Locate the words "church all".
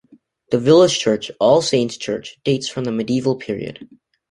0.97-1.61